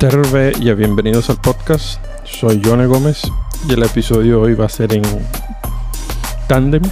[0.00, 2.00] Terve y bienvenidos al podcast.
[2.24, 3.20] Soy Jone Gómez
[3.68, 5.02] y el episodio de hoy va a ser en
[6.48, 6.82] Tandem.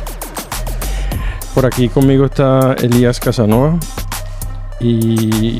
[1.55, 3.79] Por aquí conmigo está Elías Casanova
[4.79, 5.59] y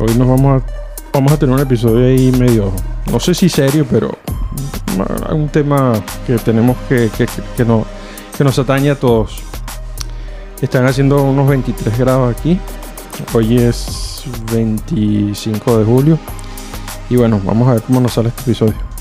[0.00, 0.66] hoy nos vamos a,
[1.12, 2.72] vamos a tener un episodio ahí medio,
[3.12, 4.16] no sé si serio, pero
[5.30, 5.92] un tema
[6.26, 7.10] que tenemos que,
[7.56, 7.84] que, no,
[8.36, 9.42] que nos atañe a todos.
[10.60, 12.58] Están haciendo unos 23 grados aquí.
[13.32, 16.18] Hoy es 25 de julio.
[17.10, 18.93] Y bueno, vamos a ver cómo nos sale este episodio.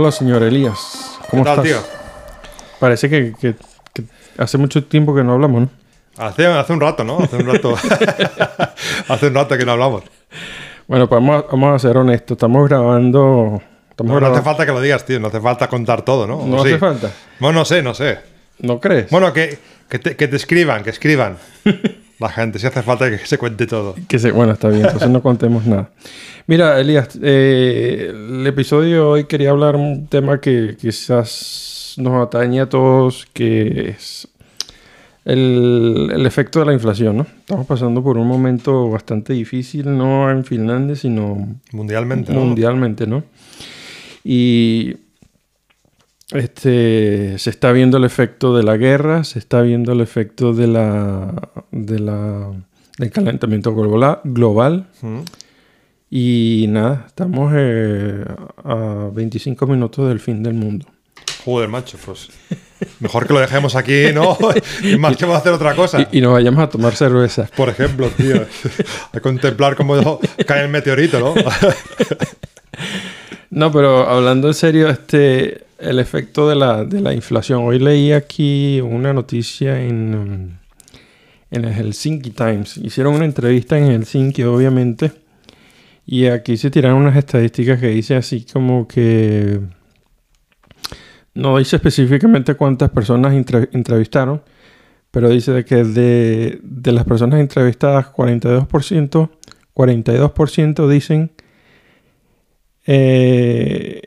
[0.00, 1.18] Hola, señor Elías.
[1.30, 1.82] ¿Cómo ¿Qué tal, estás?
[1.84, 1.92] tío?
[2.78, 3.54] Parece que, que-
[3.92, 4.04] que
[4.38, 5.68] hace mucho tiempo que no hablamos, ¿no?
[6.16, 7.18] Hace, hace un rato, ¿no?
[7.18, 7.74] Hace un rato.
[9.08, 10.04] hace un rato que no hablamos.
[10.88, 12.36] Bueno, pues vamos a, vamos a ser honestos.
[12.36, 13.60] Estamos grabando.
[13.90, 14.42] Estamos No, no hace grabando.
[14.42, 15.20] falta que lo digas, tío.
[15.20, 16.46] No hace falta contar todo, ¿no?
[16.46, 16.78] No ¿O hace sí?
[16.78, 17.10] falta.
[17.38, 18.20] Bueno, no sé, no sé.
[18.60, 19.10] ¿No crees?
[19.10, 21.36] Bueno, que, que, te, que te escriban, que escriban.
[22.20, 23.94] La gente, si hace falta que se cuente todo.
[24.06, 25.90] Que se- bueno, está bien, entonces no contemos nada.
[26.46, 32.60] Mira, Elías, eh, el episodio de hoy quería hablar un tema que quizás nos atañe
[32.60, 34.28] a todos, que es
[35.24, 37.22] el, el efecto de la inflación, ¿no?
[37.40, 42.40] Estamos pasando por un momento bastante difícil, no en Finlandia, sino Mundialmente, ¿no?
[42.40, 43.22] mundialmente, ¿no?
[44.24, 44.96] Y
[46.32, 50.66] este se está viendo el efecto de la guerra, se está viendo el efecto de
[50.66, 52.50] la, de la
[52.98, 55.20] del calentamiento global, Mm.
[56.10, 58.24] y nada, estamos eh,
[58.64, 60.86] a 25 minutos del fin del mundo.
[61.44, 62.28] Joder, macho, pues.
[63.00, 64.36] Mejor que lo dejemos aquí, ¿no?
[64.82, 66.06] y más que vamos a hacer otra cosa.
[66.12, 67.48] Y, y nos vayamos a tomar cerveza.
[67.56, 68.44] Por ejemplo, tío.
[69.12, 71.34] A contemplar cómo cae el meteorito, ¿no?
[73.50, 77.62] No, pero hablando en serio, este, el efecto de la, de la inflación.
[77.64, 80.58] Hoy leí aquí una noticia en,
[81.50, 82.76] en el Helsinki Times.
[82.76, 85.12] Hicieron una entrevista en Helsinki, obviamente.
[86.06, 89.60] Y aquí se tiraron unas estadísticas que dice así como que...
[91.32, 94.42] No dice específicamente cuántas personas entre- entrevistaron,
[95.12, 99.30] pero dice de que de, de las personas entrevistadas, 42%,
[99.72, 101.30] 42% dicen
[102.86, 103.99] eh,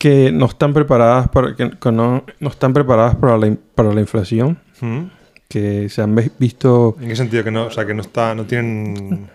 [0.00, 4.00] que no están preparadas para que, que no, no están preparadas para la, para la
[4.00, 5.10] inflación Mm.
[5.46, 7.44] que se han visto ¿En qué sentido?
[7.44, 9.28] Que no, o sea, que no está, no tienen.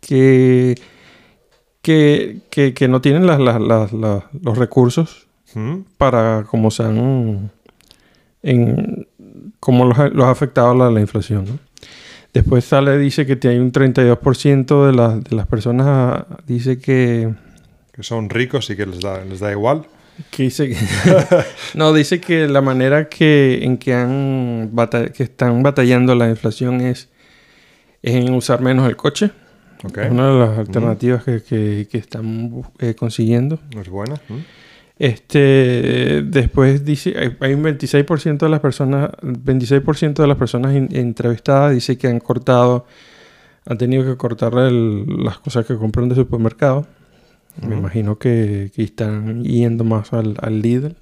[0.00, 0.74] que
[1.80, 3.60] que, que, que no tienen las, las-
[3.92, 3.92] las-
[4.42, 5.76] los recursos Mm.
[5.96, 7.50] para como se han
[8.42, 9.08] en
[9.60, 11.58] cómo los, ha- los ha afectado la, la inflación ¿no?
[12.34, 17.32] después sale dice que hay un 32% de las, de las personas dice que
[17.98, 19.84] Que son ricos y que les da, les da igual.
[20.30, 20.76] Que dice que...
[21.74, 24.70] no, dice que la manera que, en que, han
[25.12, 27.08] que están batallando la inflación es,
[28.02, 29.32] es en usar menos el coche.
[29.84, 29.98] Ok.
[29.98, 33.58] Es una de las alternativas que, que- que están eh, consiguiendo.
[33.80, 34.14] Es buena.
[34.28, 34.38] Mm.
[35.00, 40.88] Este, después dice, hay, hay un 26% de las personas, 26% de las personas in-
[40.90, 42.86] entrevistadas dice que han cortado,
[43.66, 46.86] han tenido que cortar el- las cosas que compran de supermercado.
[47.62, 50.94] Me imagino que, que están yendo más al, al Lidl.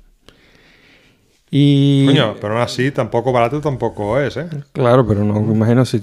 [1.50, 4.48] Y Coño, pero aún así, tampoco barato tampoco es, ¿eh?
[4.72, 6.02] claro, pero no, me imagino si,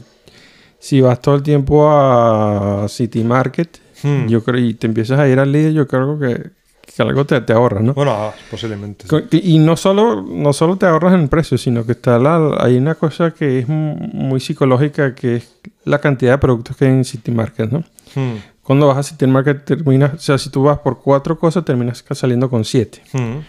[0.80, 4.28] si vas todo el tiempo a City Market, Hmm.
[4.28, 6.50] yo creo, y te empiezas a ir al Lidl, yo creo que,
[6.82, 7.94] que algo te, te ahorras, ¿no?
[7.94, 9.06] Bueno, ah, posiblemente.
[9.08, 9.40] sí.
[9.44, 12.96] Y no solo, no solo te ahorras en precio, sino que está la, hay una
[12.96, 15.56] cosa que es mu- muy psicológica, que es
[15.86, 17.80] la cantidad de productos que hay en City Market, ¿no?
[18.14, 18.40] Hmm.
[18.64, 22.04] Cuando vas a City Market terminas, o sea, si tú vas por cuatro cosas, terminas
[22.12, 23.02] saliendo con siete.
[23.12, 23.40] Hmm.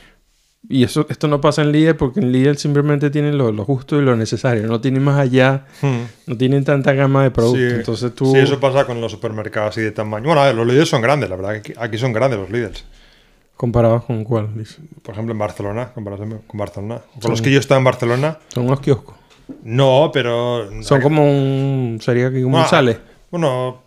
[0.67, 4.01] Y eso, esto no pasa en Lidl porque en Lidl simplemente tienen lo, lo justo
[4.01, 4.67] y lo necesario.
[4.67, 6.05] No tienen más allá, Hmm.
[6.27, 7.61] no tienen tanta gama de productos.
[7.69, 8.33] Sí, Entonces tú...
[8.33, 10.25] sí, eso pasa con los supermercados y de tamaño.
[10.27, 11.61] Bueno, a ver, los Lidls son grandes, la verdad.
[11.63, 12.85] que Aquí, son grandes los Lidls.
[13.57, 14.49] Comparados con cuál.
[15.03, 17.03] Por ejemplo, en Barcelona, comparación con Barcelona.
[17.23, 19.15] Con los que yo estaba en Barcelona, Son unos kioscos.
[19.63, 20.83] no, pero.
[20.83, 21.99] Son como un...
[22.03, 22.99] Sería que como Bueno, un sale.
[23.31, 23.84] Bueno,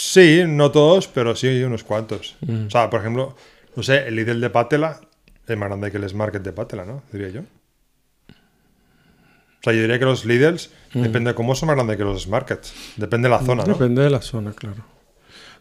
[0.00, 2.36] sí, no todos, pero sí unos cuantos.
[2.40, 2.66] Mm.
[2.66, 3.36] O sea, por ejemplo,
[3.76, 5.00] no sé, el Lidl de Patela
[5.46, 7.02] es más grande que el Smart Market de Patela, ¿no?
[7.12, 7.40] Diría yo.
[7.40, 12.28] O sea, yo diría que los Lidls, depende de cómo son más grandes que los
[12.28, 12.72] Markets.
[12.96, 13.74] Depende de la zona, ¿no?
[13.74, 14.84] Depende de la zona, claro.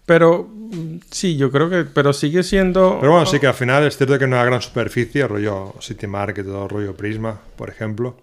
[0.06, 1.84] Pero mm, sí, yo creo que.
[1.84, 2.98] Pero sigue siendo.
[3.00, 5.76] Pero bueno, sí que al final es cierto que no hay una gran superficie, rollo
[5.82, 8.18] City Market o rollo Prisma, por ejemplo.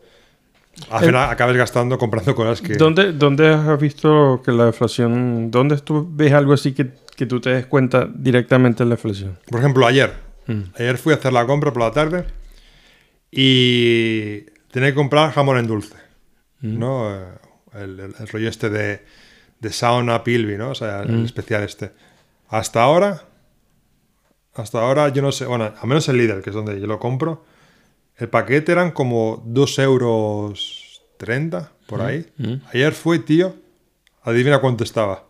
[0.91, 2.75] Al El- final acabas gastando comprando cosas que.
[2.75, 5.51] ¿Dónde, ¿Dónde has visto que la deflación.
[5.51, 9.39] ¿Dónde tú ves algo así que, que tú te des cuenta directamente de la inflación?
[9.51, 10.13] Por ejemplo, ayer.
[10.47, 10.61] Mm.
[10.79, 12.25] Ayer fui a hacer la compra por la tarde
[13.31, 15.95] y tenía que comprar jamón en dulce.
[16.61, 16.79] Mm.
[16.79, 17.11] ¿No?
[17.75, 19.05] El, el- el rollo este de,
[19.61, 20.71] de sauna pilvi, ¿no?
[20.71, 21.25] O sea, el Mm.
[21.25, 21.93] especial este.
[22.49, 23.23] Hasta ahora.
[24.55, 25.45] Hasta ahora, yo no sé.
[25.47, 27.45] Bueno, al menos el Lidl, que es donde yo lo compro.
[28.17, 32.27] El paquete eran como 2 euros 30 por ahí.
[32.39, 32.55] Mm.
[32.73, 33.55] Ayer fui, tío.
[34.23, 35.25] Adivina cuánto estaba.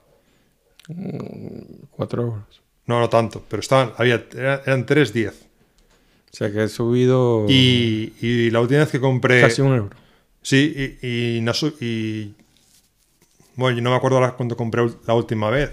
[1.91, 2.63] Cuatro euros.
[2.87, 5.31] No, no tanto, pero estaban, había, era- eran 3.10.
[5.33, 9.41] O sea que he subido Y, y la última vez que compré.
[9.41, 9.97] casi un euro.
[10.43, 12.35] Sí, y, y no y-
[13.57, 15.73] Bueno, yo no me acuerdo ahora cuando compré la última vez,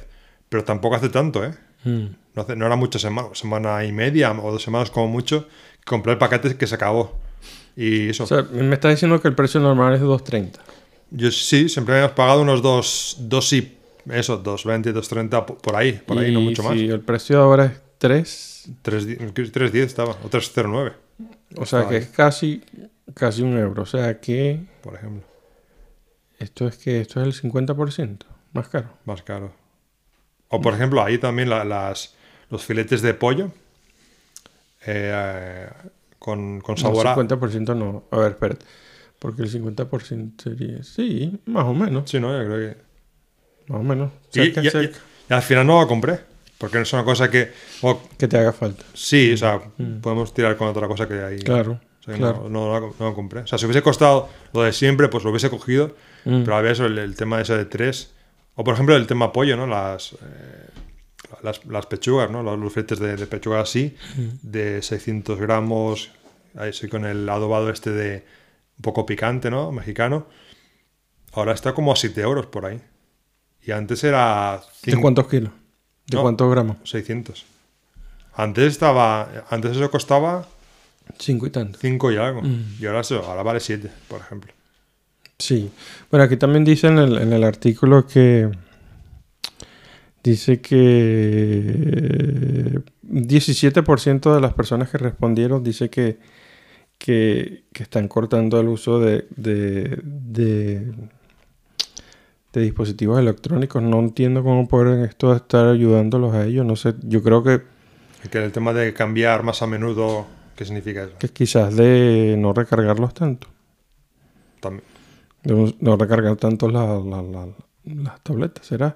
[0.50, 1.54] pero tampoco hace tanto, ¿eh?
[1.84, 2.06] Mm.
[2.34, 5.48] No, hace- no era mucha semana, semana y media o dos semanas como mucho,
[5.86, 7.18] compré el paquete que se acabó.
[7.76, 8.24] Y eso.
[8.24, 10.52] O sea, me estás diciendo que el precio normal es de 2.30.
[11.12, 13.78] yo sí, siempre me has pagado unos dos, dos y.
[14.10, 16.74] Eso, 2.20, 2.30 po- por ahí, por ahí, no Y mucho más.
[16.74, 20.94] Si el precio ahora es 3, 3.10 estaba, o 3.09,
[21.56, 22.62] o sea que es casi,
[23.14, 23.84] casi un euro.
[23.84, 25.24] O sea que por ejemplo.
[26.38, 28.18] esto es que esto es el 50%
[28.52, 28.90] más caro.
[29.06, 29.54] Más caro.
[30.50, 32.16] O por ejemplo, ahí también la- las,
[32.50, 33.52] los filetes de pollo
[34.88, 35.68] eh,
[36.20, 37.16] con, con No, sabor a...
[37.16, 38.06] 50% no.
[38.12, 38.66] A ver, espérate.
[39.20, 40.84] Porque el 50% sería...
[40.84, 42.10] Sí, más o menos.
[42.10, 42.78] Sí, no, yo creo que...
[43.72, 44.12] Más o menos.
[44.32, 45.00] Y, Cerca, y- y- cerca.
[45.30, 46.20] y al final no lo compré.
[46.58, 47.52] Porque no es una cosa que...
[47.82, 48.84] o- Que te haga falta.
[48.94, 49.62] sí, o sea,
[50.02, 51.36] podemos tirar con otra cosa que hay.
[51.38, 51.44] Mm.
[51.44, 52.48] Claro, O sea, claro.
[52.50, 53.42] no, no, no, no lo compré.
[53.42, 55.96] O sea, si hubiese costado lo de siempre, pues lo hubiese cogido.
[56.26, 56.44] Mm.
[56.44, 58.14] Pero había eso, el, el tema ese de tres.
[58.56, 59.66] O por ejemplo, el tema pollo, ¿no?
[59.68, 60.63] Las, eh,
[61.42, 62.44] las, las pechugas, ¿no?
[62.44, 63.96] Los, los filetes de, de pechuga así,
[64.42, 66.12] de 600 gramos.
[66.56, 68.26] Ahí sí, con el adobado este de
[68.78, 69.72] un poco picante, ¿no?
[69.72, 70.28] Mexicano.
[71.34, 72.80] Ahora está como a 7 euros por ahí.
[73.66, 75.52] Y antes era ¿De cuántos kilos?
[76.08, 76.22] ¿De No.
[76.22, 76.78] cuántos gramos?
[76.84, 77.46] 600.
[78.36, 79.46] Antes estaba.
[79.50, 80.48] Antes eso costaba
[81.20, 81.78] Cinco y tanto.
[81.80, 82.42] 5 y algo.
[82.42, 82.76] Mm.
[82.80, 84.54] Y ahora, eso, ahora vale 7, por ejemplo.
[85.38, 85.72] Sí.
[86.10, 88.50] Bueno, aquí también dice en el, en el artículo que
[90.24, 96.18] dice que 17% de las personas que respondieron dice que,
[96.98, 100.94] que, que están cortando el uso de, de, de,
[102.54, 103.84] de dispositivos electrónicos.
[103.84, 106.66] No entiendo cómo pueden esto estar ayudándolos a ellos.
[106.66, 107.62] No sé, yo creo que,
[108.32, 110.26] que el tema de cambiar más a menudo,
[110.56, 111.18] ¿qué significa eso?
[111.20, 113.48] que quizás de no recargarlos tanto.
[114.60, 114.84] También.
[115.44, 117.48] de no- recargar tanto la- la- la-
[117.84, 118.96] las tabletas, ¿será?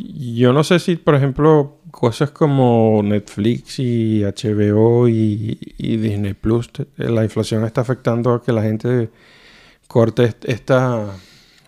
[0.00, 6.70] Yo no sé si, por ejemplo, cosas como Netflix y HBO y, y Disney Plus,
[6.72, 9.10] te- la inflación está afectando a que la gente
[9.88, 11.06] corte est- esta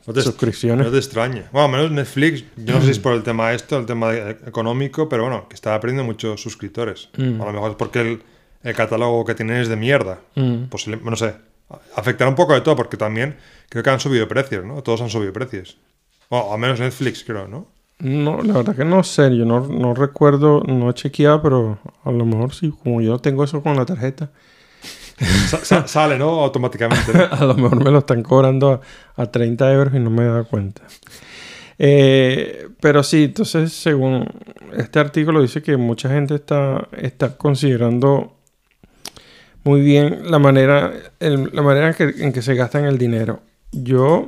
[0.06, 0.86] No te, suscripciones.
[0.86, 1.48] no te extraña.
[1.50, 4.12] Bueno, al menos Netflix, yo no sé si es por el tema esto, el tema
[4.12, 7.08] de- económico, pero bueno, que está perdiendo muchos suscriptores.
[7.16, 7.40] Mm.
[7.42, 8.22] A lo mejor es porque el,
[8.62, 10.20] el catálogo que tienen es de mierda.
[10.36, 10.64] Mm.
[10.70, 11.34] Posible- no sé.
[11.96, 13.37] Afectará un poco de todo, porque también
[13.68, 14.82] creo que han subido precios, ¿no?
[14.82, 15.78] Todos han subido precios.
[16.28, 17.66] O al menos Netflix, creo, ¿no?
[18.00, 22.11] No, la verdad que no sé, yo no, no recuerdo, no he chequeado, pero a
[22.11, 24.30] lo mejor sí, como yo tengo eso con la tarjeta,
[25.49, 26.40] Sa- sa- sale, ¿no?
[26.42, 27.12] Automáticamente.
[27.12, 27.25] ¿no?
[27.30, 28.80] a lo mejor me lo están cobrando
[29.16, 30.83] a, a 30 euros y no me he dado cuenta.
[31.78, 34.26] Eh, pero sí, entonces según
[34.76, 38.35] este artículo dice que mucha gente está, está considerando
[39.64, 40.90] muy bien la manera,
[41.21, 43.40] el- la manera en que, en que se gastan el dinero.
[43.73, 44.26] Yo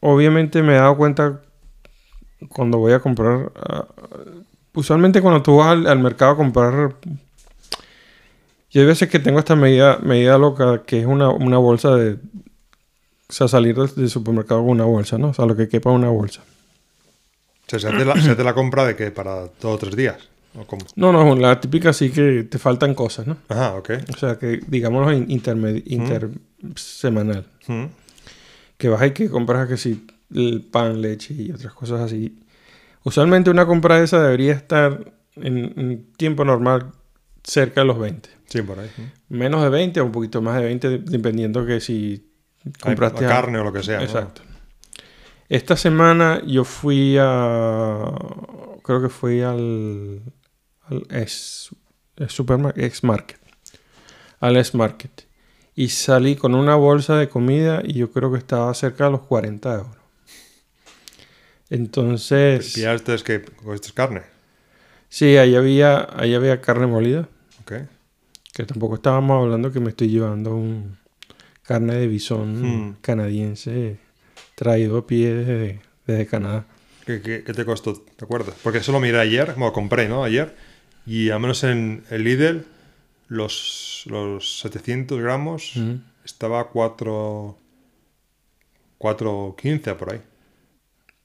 [0.00, 1.42] obviamente me he dado cuenta
[2.48, 3.86] cuando voy a comprar, ah,
[4.74, 6.96] usualmente cuando tú vas al, al mercado a comprar,
[8.70, 12.14] yo hay veces que tengo esta medida, medida loca que es una, una bolsa de,
[12.14, 15.28] o sea, salir del, del supermercado con una bolsa, ¿no?
[15.28, 16.42] O sea, lo que quepa una bolsa.
[17.66, 19.96] O sea, se hace la, se hace la compra de que para dos o tres
[19.96, 20.18] días.
[20.58, 20.84] ¿O cómo?
[20.94, 23.36] No, no, la típica sí que te faltan cosas, ¿no?
[23.48, 23.90] Ajá, ok.
[24.12, 27.46] O sea, que digámoslo intersemanal.
[27.66, 27.84] Mm.
[28.76, 32.40] Que vas y que compras que si el pan, leche y otras cosas así.
[33.04, 36.92] Usualmente una compra de esa debería estar en, en tiempo normal
[37.42, 38.28] cerca de los 20.
[38.46, 38.90] Sí, por ahí.
[39.28, 42.30] Menos de 20 o un poquito más de 20, dependiendo que si
[42.80, 43.98] compraste Hay- carne o lo que sea.
[43.98, 44.04] ¿no?
[44.04, 44.42] Exacto.
[45.48, 48.10] Esta semana yo fui a.
[48.82, 50.22] Creo que fui al.
[50.86, 51.70] Al S,
[52.28, 53.38] supermarket, X Market.
[54.40, 55.26] Al S Market.
[55.74, 59.22] Y salí con una bolsa de comida y yo creo que estaba cerca de los
[59.22, 59.96] 40 euros.
[61.74, 62.72] Entonces...
[62.74, 64.22] ¿Pillaste es que cogiste carne?
[65.08, 67.28] Sí, ahí había, ahí había carne molida.
[67.62, 67.72] Ok.
[68.52, 70.96] Que tampoco estábamos hablando que me estoy llevando un
[71.62, 72.96] carne de bisón Hmm.
[73.00, 73.96] canadiense
[74.54, 76.64] traído a pie desde, desde Canadá.
[77.06, 77.94] ¿Qué, qué- qué te costó?
[78.16, 78.54] ¿Te acuerdas?
[78.62, 80.22] Porque eso lo miré ayer, bueno, compré, ¿no?
[80.24, 80.54] Ayer.
[81.06, 82.64] Y al menos en el Lidl,
[83.28, 85.94] los, los 700 gramos Mm.
[86.24, 87.58] estaba a 4...
[88.98, 90.20] 4.15 por ahí.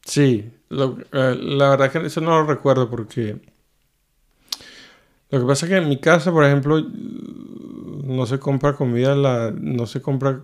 [0.09, 3.37] Sí, lo- eh, la verdad que eso no lo recuerdo porque
[5.31, 9.51] lo que pasa es que en mi casa, por ejemplo, no se compra comida, la,
[9.55, 10.41] no se compra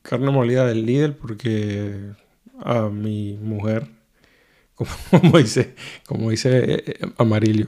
[0.00, 2.12] carne molida del Lidl porque
[2.60, 3.86] a mi mujer,
[4.74, 5.74] como, como dice,
[6.06, 7.66] como dice eh, eh, Amarillo,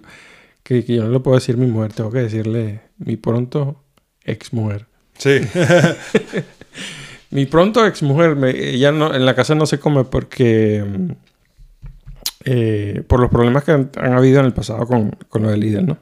[0.62, 3.82] que, que yo no le puedo decir mi mujer, tengo que decirle mi pronto
[4.24, 4.86] ex mujer.
[5.18, 5.40] Sí.
[7.30, 10.84] Mi pronto ex mujer, ella no, en la casa no se come porque
[12.44, 15.60] eh, por los problemas que han, han habido en el pasado con, con lo del
[15.60, 15.98] líder, ¿no?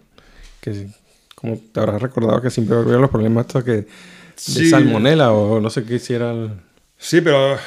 [0.61, 0.87] Que
[1.35, 3.87] como te habrás recordado que siempre había los problemas estos que de
[4.35, 4.71] Sí.
[4.71, 6.51] salmonela o no sé qué hiciera el...
[6.97, 7.59] Sí, pero eh,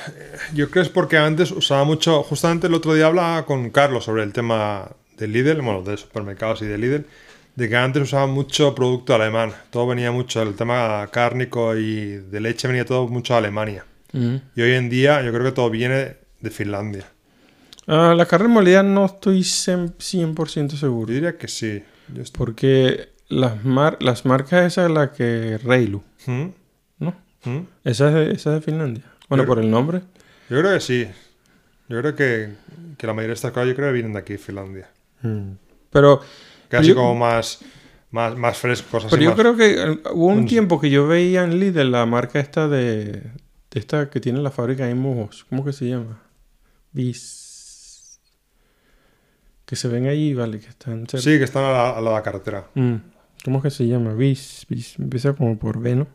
[0.54, 4.06] yo creo que es porque antes usaba mucho, justamente el otro día hablaba con Carlos
[4.06, 7.06] sobre el tema del Lidl, bueno, de supermercados y de Lidl,
[7.56, 12.40] de que antes usaba mucho producto alemán, todo venía mucho, el tema cárnico y de
[12.42, 13.86] leche venía todo mucho de Alemania.
[14.14, 17.06] Y hoy en día yo creo que todo viene de Finlandia.
[17.88, 21.14] Ah, la carne molida no estoy cien- 100% Yo seguro.
[21.14, 21.84] diría que sí.
[22.14, 26.46] Yo Porque las, mar- las marcas esas, la que Reilu, ¿Mm?
[27.00, 27.16] ¿no?
[27.46, 27.60] ¿Mm?
[27.84, 29.04] Esa es de, esa es de Finlandia.
[29.30, 30.02] Bueno, Yo- por el nombre.
[30.50, 31.08] Yo creo que sí.
[31.90, 32.54] Yo creo que,
[32.98, 34.90] que la mayoría de estas cosas yo creo que vienen de aquí, Finlandia.
[35.92, 36.22] Pero...
[36.70, 37.60] Casi yo- como más,
[38.12, 39.06] más, más frescos.
[39.06, 40.48] así Pero yo más- creo que eh, hubo un Mm.
[40.48, 44.50] tiempo que yo veía en Lidl la marca esta de, de esta que tiene la
[44.52, 45.46] fábrica en Mojos.
[45.50, 46.20] ¿Cómo que se llama?
[46.92, 47.44] Bis.
[49.66, 51.24] Que se ven allí, vale, que están cerca.
[51.24, 52.68] Sí, que están a la, a la carretera.
[52.76, 52.96] Mm.
[53.44, 54.14] ¿Cómo que se llama?
[54.14, 54.98] Bis, bis.
[55.00, 56.08] Empieza como por B, ¿no?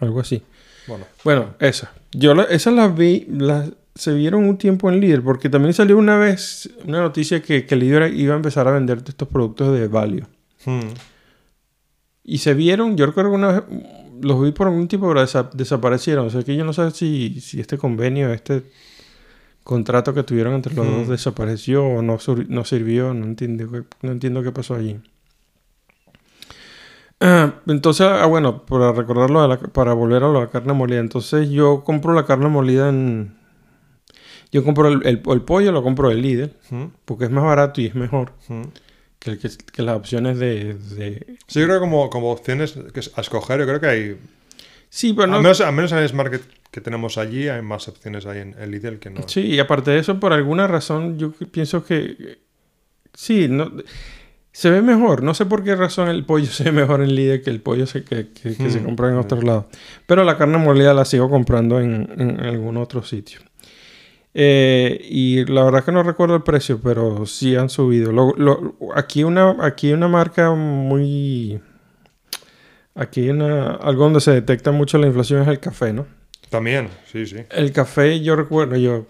[0.00, 0.42] Algo así.
[0.86, 1.92] Bueno, Bueno, esa.
[2.12, 5.96] Yo la- esas las vi, las se vieron un tiempo en Lidl, porque también salió
[5.96, 9.86] una vez una noticia que, que Lidl iba a empezar a vender estos productos de
[9.86, 10.26] Value.
[10.66, 10.80] hmm,
[12.24, 13.62] Y se vieron, yo recuerdo que una vez
[14.22, 16.26] los vi por algún tiempo, pero desa- desaparecieron.
[16.26, 18.64] O sea que yo no sé si, si este convenio, este
[19.64, 20.90] contrato que tuvieron entre los Hmm.
[20.98, 23.12] dos desapareció o no, sur- no sirvió.
[23.14, 25.00] No entiendo, qué- no entiendo qué pasó allí.
[27.66, 30.98] Entonces, ah, bueno, para recordarlo, de la- para volver a la carne molida.
[31.00, 33.36] Entonces yo compro la carne molida en...
[34.52, 37.80] Yo compro el, el- el pollo, lo compro del Lidl, hmm, porque es más barato
[37.80, 38.62] y es mejor hmm.
[39.18, 43.00] que, que, que las opciones de- de Sí, yo creo que como, como opciones que
[43.16, 44.18] a escoger, yo creo que hay.
[44.90, 45.36] Sí, pero no.
[45.36, 46.32] al, menos, al menos en el Smart
[46.74, 49.28] que tenemos allí, hay más opciones ahí en el Lidl que no.
[49.28, 52.38] Sí, y aparte de eso, por alguna razón, yo pienso que.
[53.12, 53.70] Sí, no.
[54.50, 55.22] Se ve mejor.
[55.22, 57.86] No sé por qué razón el pollo se ve mejor en Lidl que el pollo
[57.86, 58.84] se, que, que- que se Hmm.
[58.86, 59.66] compra en otros lados.
[60.06, 63.38] Pero la carne molida la sigo comprando en, en algún otro sitio.
[64.36, 68.10] Eh, y la verdad que no recuerdo el precio, pero sí han subido.
[68.10, 71.60] Lo- lo- aquí, una, aquí una marca muy.
[72.96, 76.06] Aquí una, algo donde se detecta mucho la inflación es el café, ¿no?
[76.50, 77.38] También, sí, sí.
[77.50, 79.06] El café, yo recuerdo, yo,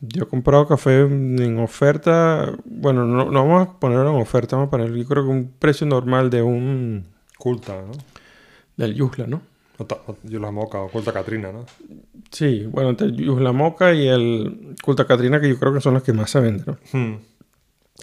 [0.00, 2.52] yo he comprado café en oferta.
[2.64, 5.52] Bueno, no, no vamos a ponerlo en oferta, vamos a poner, yo creo que un
[5.58, 7.06] precio normal de un.
[7.36, 7.92] Culta, ¿no?
[8.76, 9.42] del Yusla, ¿no?
[10.24, 11.66] Yula Moca o Culta Catrina, ¿no?
[12.30, 15.94] Sí, bueno, entre el Yusla Moca y el Culta Catrina, que yo creo que son
[15.94, 16.78] los que más se venden, ¿no?
[16.92, 17.18] Hmm.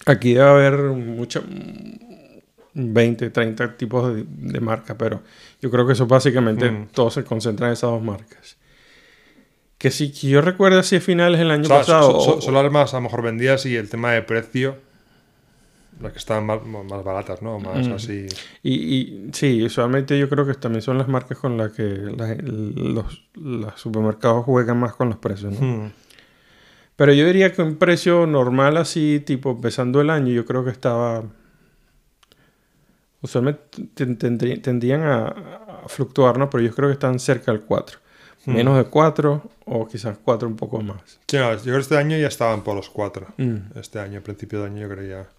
[0.06, 1.42] Aquí debe haber mucha.
[2.78, 5.22] 20, 30 tipos de, de marcas, pero
[5.62, 6.88] yo creo que eso básicamente Mm.
[6.88, 8.58] todo se concentra en esas dos marcas.
[9.78, 12.12] Que si que yo recuerdo así a finales del año O sea, pasado.
[12.14, 14.78] so- so- o- solo armas a lo mejor vendidas y el tema de precio,
[16.02, 17.60] las que están más, más baratas, ¿no?
[17.60, 17.94] Más Mm.
[17.94, 18.28] así.
[18.64, 22.36] Y, y sí, usualmente yo creo que también son las marcas con las que la-
[22.36, 25.66] los, los supermercados juegan más con los precios, ¿no?
[25.86, 25.92] Hmm.
[26.98, 30.72] Pero yo diría que un precio normal así, tipo empezando el año, yo creo que
[30.72, 31.24] estaba...
[33.22, 33.62] Usualmente
[33.94, 36.50] ten- tendrí- tendían a, a fluctuar, ¿no?
[36.50, 38.00] Pero yo creo que están cerca del 4.
[38.46, 38.54] Hmm.
[38.54, 41.20] Menos de 4 o quizás 4 un poco más.
[41.28, 43.28] Sí, no, yo creo que este año ya estaban por los cuatro.
[43.38, 43.78] Mm.
[43.80, 45.30] Este año, principio de año, yo creo ya.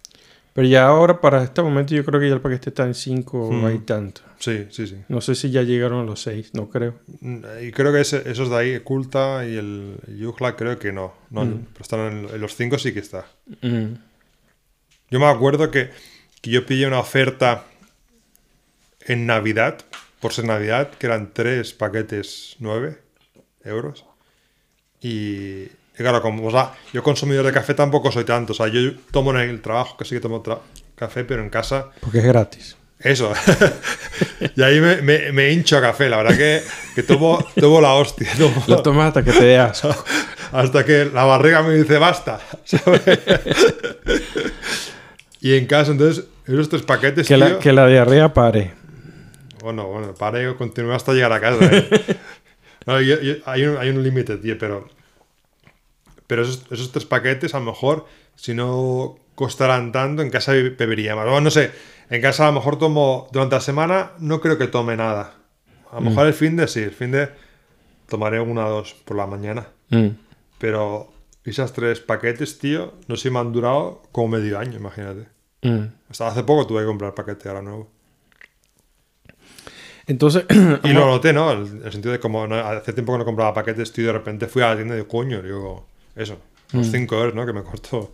[0.53, 3.49] Pero ya ahora, para este momento, yo creo que ya el paquete está en 5
[3.51, 3.63] Hmm.
[3.63, 4.21] o hay tanto.
[4.39, 4.97] Sí, sí, sí.
[5.07, 6.95] No sé si ya llegaron a los 6, no creo.
[7.21, 11.13] Mm, Y creo que ese- esos de ahí, Culta y el Yuhla, creo que no.
[11.29, 11.65] no Mm.
[11.73, 13.25] Pero están en, en los cinco sí que está.
[13.61, 13.93] Mm.
[15.11, 15.91] Yo me acuerdo que,
[16.41, 17.63] que yo pillé una oferta
[19.05, 19.77] en Navidad
[20.19, 22.97] por ser Navidad, que eran tres paquetes 9
[23.63, 24.05] euros.
[25.01, 28.53] Y, y claro, como, o sea, yo consumidor de café tampoco soy tanto.
[28.53, 28.79] O sea, yo
[29.11, 30.43] tomo en el trabajo, que sí que tomo
[30.95, 32.75] café, pero en casa, Porque es gratis.
[32.99, 33.31] eso.
[34.55, 36.09] y ahí me, me, me hincho a café.
[36.09, 36.63] La verdad que,
[36.95, 38.27] que tomo, tomo la hostia.
[38.37, 39.95] tomo- Lo tomas hasta que te dé asco.
[40.51, 42.39] hasta que la barriga me dice basta.
[42.63, 43.01] ¿sabes?
[45.41, 48.73] y en casa, entonces, esos tres paquetes, que, la, que la diarrea pare.
[49.61, 51.65] Bueno, bueno, para continuar hasta llegar a casa.
[51.71, 51.89] ¿eh?
[52.85, 54.87] No, yo- yo- hay un, hay un límite, tío, pero.
[56.25, 60.69] Pero esos, esos tres paquetes, a lo mejor, si no costaran tanto, en casa be-
[60.69, 61.25] bebería más.
[61.25, 61.71] Bueno, no sé,
[62.09, 63.27] en casa a lo mejor tomo.
[63.33, 65.35] Durante la semana no creo que tome nada.
[65.91, 67.29] A lo mejor el fin de sí, el fin de
[68.07, 69.67] tomaré una o dos por la mañana.
[69.89, 70.07] Mm.
[70.57, 71.11] Pero
[71.43, 75.27] esos tres paquetes, tío, no sé si me han durado como medio año, imagínate.
[75.61, 75.87] Mm.
[76.09, 77.91] Hasta hace poco tuve que comprar paquete ahora nuevo.
[80.07, 80.45] Entonces,
[80.83, 81.51] Y lo noté, ¿no?
[81.51, 84.47] En el sentido de como no- hace tiempo que no compraba paquetes, tío, de repente
[84.47, 85.85] fui a la tienda digo, coño, digo,
[86.15, 86.37] eso,
[86.73, 87.45] los 5 euros, ¿no?
[87.45, 88.11] Que me costó.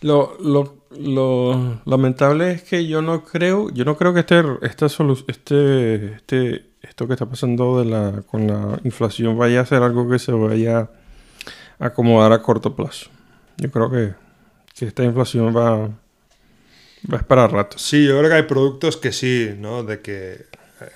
[0.00, 4.86] Lo, lo, lo lamentable es que yo no creo, yo no creo que este, esta
[4.86, 9.82] solu- este, este, esto que está pasando de la, con la inflación vaya a ser
[9.82, 10.90] algo que se vaya
[11.78, 13.08] a acomodar a corto plazo.
[13.56, 14.12] Yo creo que,
[14.74, 15.88] que esta inflación va,
[17.12, 17.78] va a esperar rato.
[17.78, 19.82] Sí, yo creo que hay productos que sí, ¿no?
[19.82, 20.46] De que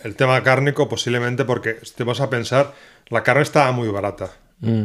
[0.05, 2.75] el tema cárnico posiblemente, porque te vas a pensar,
[3.09, 4.31] la carne estaba muy barata.
[4.61, 4.85] Mm,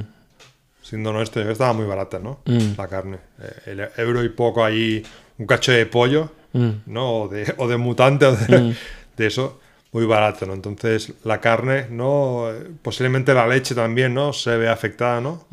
[0.81, 2.41] Siendo honesto, yo estaba muy barata, ¿no?
[2.45, 2.73] Mm.
[2.77, 3.17] La carne.
[3.41, 5.03] Eh, El euro y poco ahí,
[5.37, 7.21] un cacho de pollo, mm, ¿no?
[7.21, 8.75] O de, o de mutante, o de,
[9.17, 9.61] de eso,
[9.93, 10.53] muy barato, ¿no?
[10.53, 12.47] Entonces, la carne, ¿no?
[12.81, 14.33] Posiblemente la leche también, ¿no?
[14.33, 15.45] Se ve afectada, ¿no?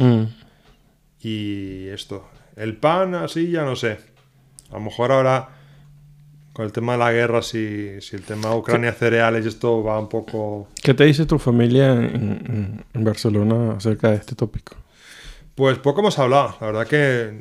[1.22, 2.28] Y esto.
[2.56, 3.98] El pan, así, ya no sé.
[4.70, 5.48] A lo mejor ahora,
[6.52, 9.98] con el tema de la guerra, si, si el tema Ucrania, cereales y esto va
[9.98, 10.68] un poco...
[10.82, 14.76] ¿Qué te dice tu familia en, Barcelona acerca de este tópico?
[15.54, 16.56] Pues poco hemos hablado.
[16.60, 17.38] La verdad que,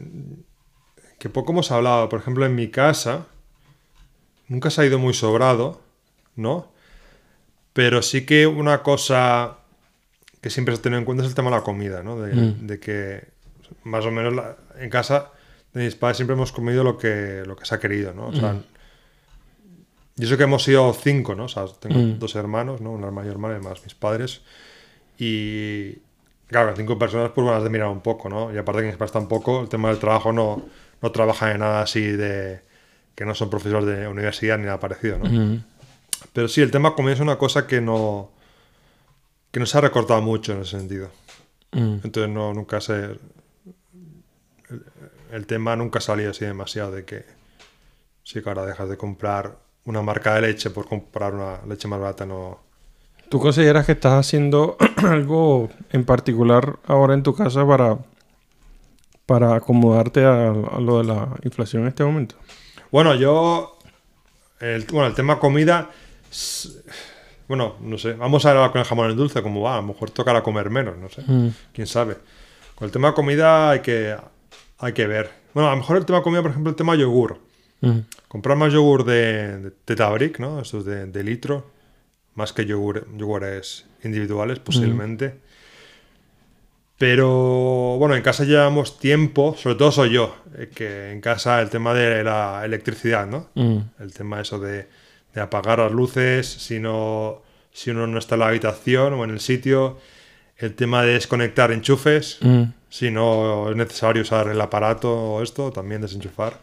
[1.17, 2.08] que poco hemos hablado.
[2.10, 3.26] Por ejemplo, en mi casa,
[4.48, 5.82] nunca se ha ido muy sobrado,
[6.36, 6.72] ¿no?
[7.74, 9.58] Pero sí que una cosa
[10.41, 12.19] que siempre se ha tenido en cuenta es el tema de la comida, ¿no?
[12.22, 12.67] De, Mm.
[12.67, 13.28] de que
[13.84, 15.32] más o menos la- en casa
[15.74, 18.28] de mis padres siempre hemos comido lo que, lo que se ha querido, ¿no?
[18.28, 18.56] O sea,
[20.20, 21.46] y eso que hemos sido cinco, ¿no?
[21.46, 22.20] O sea, tengo Mm.
[22.20, 22.92] dos hermanos, ¿no?
[22.92, 24.42] Una y hermana y más mis padres.
[25.18, 25.94] Y
[26.48, 28.54] claro, cinco personas pues van a mirar un poco, ¿no?
[28.54, 30.62] Y aparte que mis padres tampoco, el tema del trabajo no,
[31.02, 32.62] no trabajan en nada así de
[33.16, 35.26] que no son profesores de universidad ni nada parecido, ¿no?
[35.30, 35.64] Mm,
[36.34, 38.32] Pero sí, el tema comida es una cosa que no
[39.52, 41.10] que no se ha recortado mucho en ese sentido.
[41.72, 42.00] mm.
[42.04, 43.20] Entonces no nunca se el,
[45.32, 47.26] el tema nunca ha salido así demasiado de que
[48.24, 52.00] sí que ahora dejas de comprar una marca de leche por comprar una leche más
[52.00, 52.60] barata no
[53.30, 58.00] ¿Tú consideras que estás haciendo algo en particular ahora en tu casa para,
[59.28, 62.36] para acomodarte a, a lo de la inflación en este momento?
[62.92, 63.78] Bueno, yo.
[64.60, 65.92] El, bueno, el tema comida.
[67.48, 68.13] Bueno, no sé.
[68.13, 69.76] Vamos a ver con el jamón en dulce cómo va.
[69.76, 71.22] A lo mejor tocará comer menos, no sé.
[71.26, 72.18] Mm, Quién sabe.
[72.74, 74.15] Con el tema comida hay que,
[74.80, 75.30] hay que ver.
[75.54, 77.39] Bueno, a lo mejor el tema comida, por ejemplo, el tema yogur.
[77.82, 80.60] Mm, Comprar más yogur de, de Tetabric, ¿no?
[80.62, 81.72] Estos de, de litro.
[82.36, 85.36] Más que yogur, yogures individuales, posiblemente.
[86.98, 91.70] Pero bueno, en casa llevamos tiempo, sobre todo soy yo, eh, que en casa el
[91.70, 93.48] tema de la electricidad, ¿no?
[93.56, 94.88] mm, El tema eso de,
[95.34, 99.30] de apagar las luces si, no, si uno no está en la habitación o en
[99.32, 99.98] el sitio.
[100.58, 102.39] El tema de desconectar enchufes.
[102.89, 106.60] Si no es necesario usar el aparato o esto, también desenchufar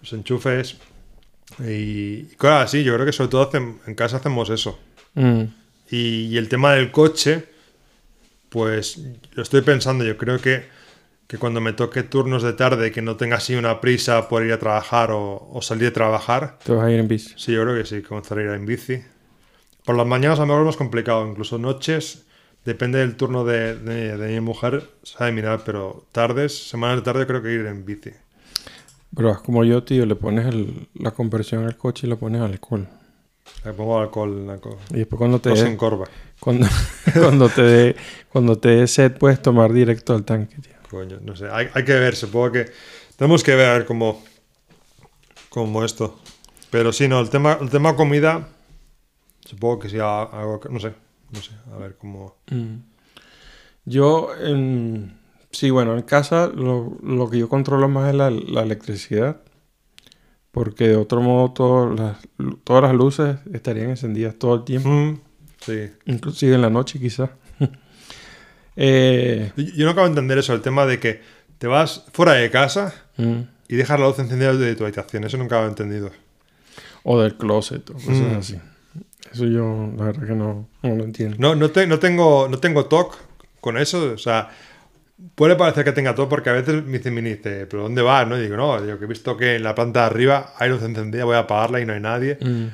[0.00, 0.76] los enchufes.
[1.58, 4.78] Y, y cosas así, yo creo que sobre todo hacem- en casa hacemos eso.
[5.14, 5.42] Mm,
[5.90, 7.46] Y, y el tema del coche,
[8.48, 9.00] pues
[9.32, 10.64] lo estoy pensando, yo creo que,
[11.26, 14.52] que cuando me toque turnos de tarde, que no tenga así una prisa por ir
[14.52, 17.34] a trabajar o, o salir de trabajar, Te vas a ir en bici.
[17.36, 19.02] sí, yo creo que sí, comenzaré a ir en bici.
[19.84, 22.24] Por las mañanas a lo mejor es más complicado, incluso noches,
[22.64, 27.26] depende del turno de, de- de mi mujer, sabe mirar, pero tardes, semanas de tarde
[27.26, 28.10] creo que ir en bici.
[29.14, 32.40] Pero es como yo, tío, le pones el- la conversión al coche y le pones
[32.40, 32.88] alcohol.
[33.64, 34.76] Le pongo alcohol, alcohol.
[34.90, 35.56] Y después cuando te No
[36.38, 36.66] cuando,
[37.14, 37.96] cuando te dé
[38.32, 40.74] cuando te dé sed puedes tomar directo al tanque, tío.
[40.90, 42.66] Coño, no sé, hay, hay que ver, supongo que
[43.16, 44.22] tenemos que ver cómo,
[45.48, 46.18] cómo esto.
[46.70, 48.48] Pero sí, no, el tema, el tema comida,
[49.44, 50.92] supongo que sí, algo, que- no sé,
[51.32, 52.36] no sé, a ver cómo...
[52.50, 52.76] Mm.
[53.84, 55.18] Yo, en-
[55.50, 59.40] sí, bueno, en casa lo, lo que yo controlo más es la, la electricidad.
[60.52, 62.16] Porque de otro modo todas las,
[62.64, 64.88] todas las luces estarían encendidas todo el tiempo.
[64.88, 65.20] Mm,
[65.60, 65.90] sí.
[66.06, 67.30] Inclusive en la noche quizás.
[68.76, 71.20] eh, Yo no acabo de entender eso, el tema de que
[71.58, 75.24] te vas fuera de casa mm, y dejas la luz encendida de tu habitación.
[75.24, 76.10] Eso nunca lo he entendido.
[77.02, 78.36] o del closet o cosas Mm.
[78.38, 78.58] así.
[79.32, 81.36] Eso yo la verdad que no, no lo entiendo.
[81.38, 83.16] No, no, te- no tengo, no tengo TOC
[83.60, 84.12] con eso.
[84.14, 84.50] O sea,
[85.34, 88.26] puede parecer que tenga TOC porque a veces me dice, me dice, ¿pero dónde vas?
[88.26, 88.38] ¿no?
[88.38, 90.82] Y digo, no, yo que he visto que en la planta de arriba hay luz
[90.82, 92.38] encendida, voy a apagarla y no hay nadie.
[92.40, 92.66] Mm,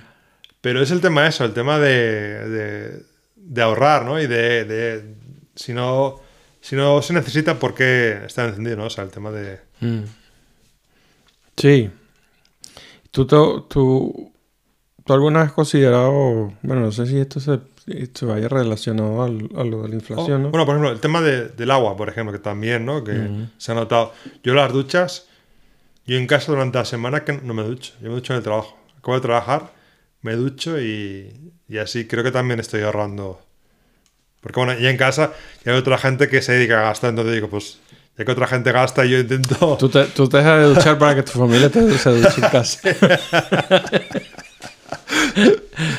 [0.61, 3.03] Pero es el tema eso, el tema de, de,
[3.37, 4.21] de ahorrar, ¿no?
[4.21, 5.15] Y de, de-
[5.55, 6.21] si no
[6.61, 8.87] si no se necesita, ¿por qué está encendido, no?
[8.87, 9.61] O sea, el tema de...
[9.81, 10.03] mm.
[11.57, 11.91] Sí.
[13.11, 14.33] ¿Tú, tú, tú
[15.13, 17.61] alguna vez has considerado, bueno, no sé si esto se,
[18.15, 20.51] se vaya relacionado al- a lo de la Oh, inflación, ¿no?
[20.51, 23.05] Bueno, por ejemplo, el tema de- del agua, por ejemplo, que también, ¿no?
[23.05, 23.47] Que Ujú.
[23.59, 24.13] se ha notado.
[24.43, 25.27] Yo las duchas,
[26.07, 28.43] yo en casa durante la semana que no me ducho, yo me ducho en el
[28.43, 28.77] trabajo.
[28.99, 29.73] Acabo de trabajar,
[30.23, 33.41] me ducho y, y así creo que también estoy ahorrando.
[34.41, 35.33] Porque bueno, ya en casa
[35.65, 37.79] ya hay otra gente que se dedica a gastar, entonces digo, pues
[38.19, 39.77] ya que otra gente gasta, yo intento...
[39.79, 42.49] Tú te, tú te dejas de duchar para que tu familia te se duche en
[42.51, 42.81] casa.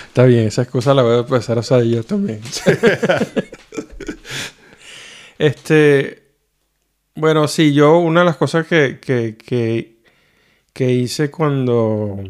[0.08, 2.42] Está bien, esa excusa la voy a empezar a usar yo también.
[5.40, 6.24] este.
[7.16, 9.98] Bueno, sí, yo una de las cosas que, que, que,
[10.74, 12.24] que hice cuando.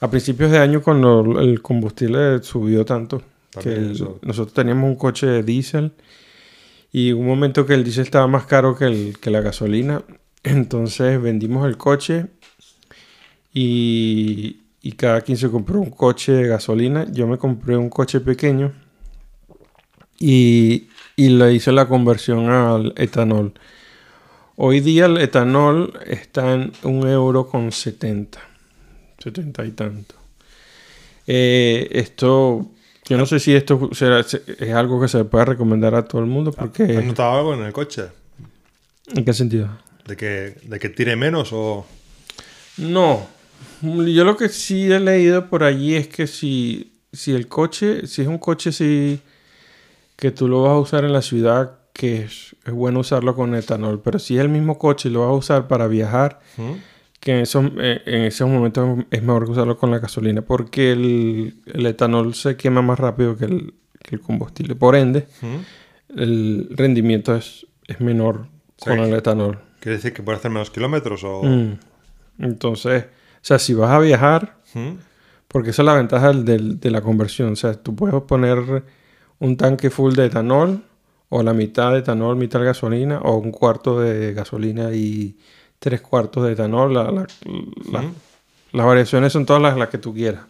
[0.00, 3.20] A principios de año, cuando el combustible subió tanto,
[3.60, 5.92] que el- nosotros teníamos un coche de diésel
[6.92, 10.02] y un momento que el diésel estaba más caro que, el, que la gasolina.
[10.44, 12.26] Entonces vendimos el coche
[13.52, 17.06] y, y cada quien se compró un coche de gasolina.
[17.10, 18.72] Yo me compré un coche pequeño
[20.18, 23.52] y, y le hice la conversión al etanol.
[24.56, 28.40] Hoy día el etanol está en un euro con 70,
[29.18, 30.14] 70 y tanto.
[31.26, 32.68] Eh, esto,
[33.08, 36.26] yo no sé si esto será- es algo que se puede recomendar a todo el
[36.26, 38.04] mundo, ¿Has porque notado algo en el coche?
[39.14, 39.68] ¿en qué sentido?
[40.06, 41.86] ¿De que, de que tire menos o...?
[42.78, 43.26] No,
[43.82, 48.22] yo lo que sí he leído por allí es que si, si el coche, si
[48.22, 49.20] es un coche si,
[50.16, 53.54] que tú lo vas a usar en la ciudad, que es, es bueno usarlo con
[53.54, 56.72] etanol, pero si es el mismo coche y lo vas a usar para viajar, ¿Mm?
[57.20, 60.92] que en esos, eh, en esos momentos es mejor que usarlo con la gasolina, porque
[60.92, 64.76] el, el etanol se quema más rápido que el, que el combustible.
[64.76, 66.20] Por ende, ¿Mm?
[66.20, 68.46] el rendimiento es, es menor
[68.80, 68.84] Sí.
[68.90, 69.58] con el etanol.
[69.80, 71.42] ¿Quiere decir que puede hacer menos kilómetros o...?
[71.42, 71.78] Mm.
[72.38, 73.06] Entonces,
[73.38, 74.90] o sea, si vas a viajar, ¿Mm?
[75.48, 77.52] porque esa es la ventaja del- del- de la conversión.
[77.52, 78.84] O sea, tú puedes poner
[79.38, 80.82] un tanque full de etanol,
[81.30, 85.36] o la mitad de etanol, mitad de gasolina, o un cuarto de gasolina y
[85.78, 86.92] tres cuartos de etanol.
[86.94, 87.26] La- la-
[87.92, 88.04] la-.
[88.72, 90.42] Las variaciones son todas las, las que tú quieras.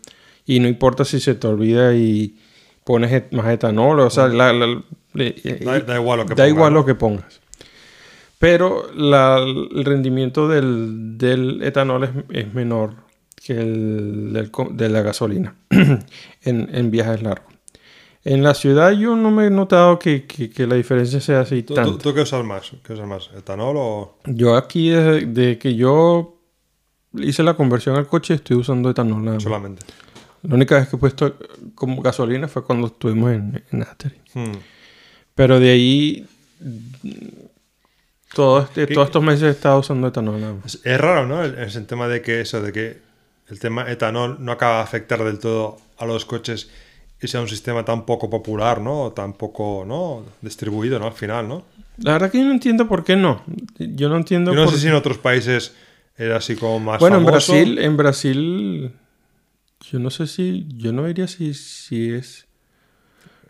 [0.47, 2.37] Y no importa si se te olvida y
[2.85, 4.29] pones et- más etanol, o sea,
[5.65, 7.41] Da, da igual lo que da igual lo que pongas.
[8.39, 12.95] Pero la- el rendimiento del, del etanol es, es menor
[13.45, 17.53] que el del de la gasolina en, en viajes largos.
[18.25, 21.63] En la ciudad yo no me he notado que, que- que la diferencia sea así
[21.63, 21.93] ¿Tú, tanto.
[21.93, 22.73] tú- tú qué usas más?
[22.85, 23.31] ¿Qué usas más?
[23.37, 24.19] ¿Etanol o...?
[24.27, 26.37] Yo aquí desde, desde que yo
[27.15, 29.43] hice la conversión al coche estoy usando etanol nada más.
[29.43, 29.83] Solamente.
[30.43, 31.37] La única vez que he puesto
[31.75, 34.17] como gasolina fue cuando estuvimos en, en Asbury.
[34.35, 34.53] Mm.
[35.35, 36.27] Pero de ahí
[38.35, 40.75] todo este- ¿Qué- todos estos meses he estado usando etanol más.
[40.75, 41.43] Es, es raro, ¿no?
[41.45, 42.99] El, es el tema de que eso, de que
[43.49, 46.71] el tema etanol no acaba de afectar del todo a los coches
[47.21, 49.05] y sea un sistema tan poco popular, ¿no?
[49.05, 50.25] O tan poco, ¿no?
[50.43, 51.07] Distribuido, ¿no?
[51.07, 51.65] Al final, ¿no?
[51.99, 53.43] La verdad que yo no entiendo por qué no.
[53.79, 55.75] Yo no entiendo Yo no por- sé si en otros países
[56.17, 57.53] era así como más Bueno, famoso.
[57.55, 58.93] en Brasil, en Brasil,
[59.91, 62.47] yo no sé si, yo no diría si, si es,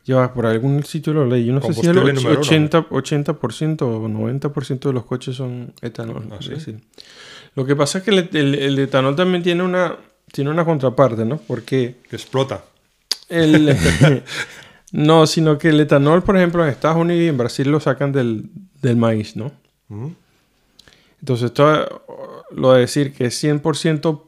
[0.08, 2.40] ya por algún sitio lo leí, yo no sé si el Combustible número uno.
[2.40, 6.76] 80, 80% o 90% de los coches son etanol ¿Ah, sí?
[7.54, 9.96] Lo que pasa es que el, el- el etanol también tiene una,
[10.32, 11.36] tiene una contraparte, ¿no?
[11.38, 12.64] Porque Que explota.
[13.28, 13.76] el,
[14.92, 18.12] no, sino que el etanol, por ejemplo, en Estados Unidos y en Brasil lo sacan
[18.12, 18.44] del,
[18.82, 19.52] del maíz, ¿no?
[19.88, 20.06] Mm.
[21.20, 22.02] Entonces, esto,
[22.52, 24.22] lo de decir que es 100%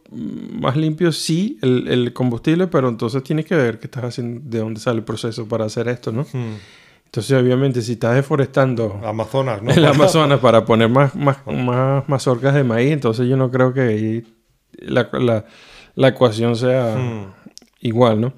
[0.61, 4.59] más limpio, sí, el, el combustible, pero entonces tienes que ver qué estás haciendo, de
[4.59, 6.23] dónde sale el proceso para hacer esto, ¿no?
[6.33, 6.57] Mm.
[7.07, 9.71] Entonces, obviamente, si estás deforestando Amazonas, ¿no?
[9.73, 13.81] el Amazonas para poner más, más, más mazorcas de maíz, entonces yo no creo que
[13.81, 14.35] ahí
[14.79, 15.45] la, la-
[15.97, 17.33] la ecuación sea Mm.
[17.81, 18.33] igual, ¿no?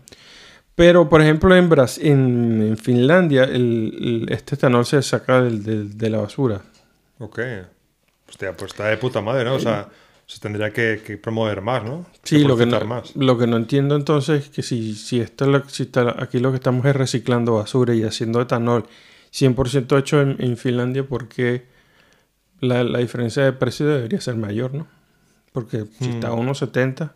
[0.75, 5.63] Pero, por ejemplo, en, Bras- en, en Finlandia, el, el- este etanol se saca del-
[5.63, 6.63] del- de la basura.
[7.19, 7.41] Ok.
[8.33, 9.55] Hostia, pues está de puta madre, ¿no?
[9.57, 9.89] O sea,
[10.27, 12.07] se tendría que, que promover más, ¿no?
[12.23, 13.15] Sí, lo que, no, más.
[13.15, 16.39] lo que no entiendo entonces es que si, si, esto es lo- si está- aquí
[16.39, 18.87] lo que estamos es reciclando basura y haciendo etanol
[19.31, 21.67] 100% hecho en, en Finlandia, porque
[22.61, 24.87] la, la diferencia de precio debería ser mayor, ¿no?
[25.53, 26.11] Porque si Mm.
[26.15, 27.13] está a 1,70,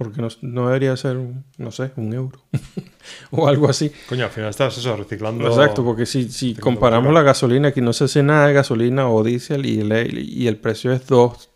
[0.00, 2.40] porque no, no debería ser, un, no sé, un euro
[3.30, 3.92] o algo así.
[4.08, 5.46] Coño, al final estás eso, reciclando.
[5.46, 9.22] Exacto, porque si, si comparamos la gasolina, aquí no se hace nada de gasolina o
[9.22, 11.50] diésel y el, y el precio es 2,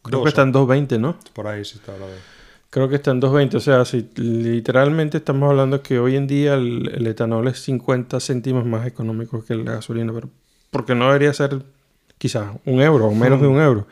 [0.00, 1.18] creo Dos, que está en 2.20, ¿no?
[1.34, 2.16] Por ahí sí está hablando.
[2.70, 6.54] Creo que está en 2.20, o sea, si literalmente estamos hablando que hoy en día
[6.54, 10.30] el, el etanol es 50 céntimos más económico que la gasolina, pero
[10.70, 11.62] porque no debería ser
[12.16, 13.86] quizás un euro o menos de un euro.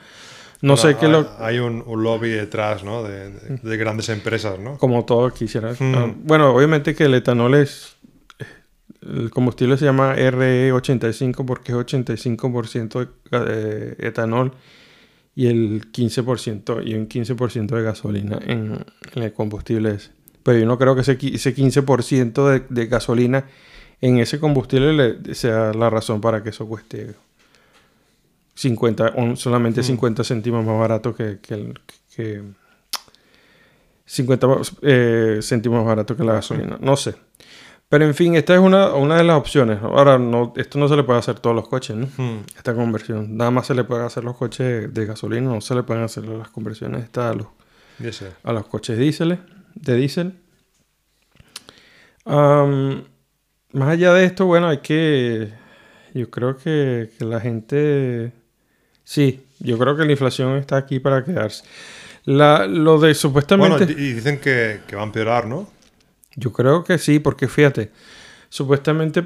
[0.63, 1.29] No sé qué hay, lo...
[1.39, 3.03] Hay un, un lobby detrás, ¿no?
[3.03, 4.79] De, de- de grandes empresas, ¿no?
[4.79, 5.73] Como todo quisiera.
[5.79, 5.95] Mm.
[5.95, 7.97] Ah, Bueno, obviamente que el etanol es...
[9.03, 14.53] El combustible se llama RE85 porque es 85% de eh, etanol
[15.35, 20.11] y el 15% y un 15% de gasolina en, en el combustible ese.
[20.43, 23.45] Pero yo no creo que ese, ese 15% de, de gasolina
[24.01, 27.15] en ese combustible le- sea la razón para que eso cueste
[28.57, 29.85] 50, un- solamente Mm.
[29.85, 31.81] 50 céntimos más barato que, que, el-
[32.15, 32.43] que
[34.07, 34.47] 50
[34.83, 36.77] eh, céntimos más barato que la gasolina.
[36.81, 37.15] No sé.
[37.89, 39.79] Pero en fin, esta es una, una de las opciones.
[39.81, 42.07] Ahora, no, esto no se le puede hacer a todos los coches, ¿no?
[42.17, 42.41] Hmm.
[42.57, 43.37] Esta conversión.
[43.37, 46.25] Nada más se le puede hacer los coches de gasolina, no se le pueden hacer
[46.27, 47.47] las conversiones estas a los,
[48.43, 49.39] a los coches diésel,
[49.77, 50.35] de diésel.
[53.73, 55.53] Más allá de esto, bueno, hay que...
[56.15, 58.33] Yo creo que, que la gente...
[59.09, 61.63] Sí, yo creo que la inflación está aquí para quedarse.
[62.25, 63.85] La, lo de supuestamente...
[63.87, 65.69] Bueno, y dicen que, que va a empeorar, ¿no?
[66.35, 67.93] Yo creo que sí, porque fíjate,
[68.49, 69.25] supuestamente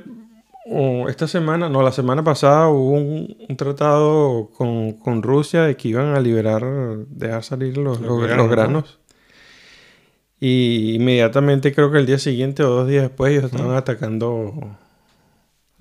[0.67, 5.77] o esta semana, no, la semana pasada hubo un, un tratado con, con Rusia de
[5.79, 6.63] que iban a liberar,
[7.09, 8.85] dejar salir los, Los los- los granos, granos.
[8.85, 9.01] ¿no?
[10.43, 14.77] Y inmediatamente creo que el día siguiente o dos días después ellos estaban atacando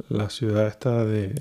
[0.08, 1.36] la ciudad esta de.